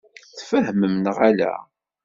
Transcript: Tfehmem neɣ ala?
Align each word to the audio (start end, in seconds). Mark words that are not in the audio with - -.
Tfehmem 0.37 0.95
neɣ 0.97 1.17
ala? 1.29 1.51